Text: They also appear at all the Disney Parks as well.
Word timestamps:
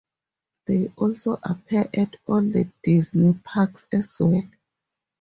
They 0.65 0.87
also 0.97 1.37
appear 1.43 1.87
at 1.93 2.15
all 2.25 2.41
the 2.41 2.67
Disney 2.83 3.33
Parks 3.33 3.87
as 3.91 4.17
well. 4.19 4.41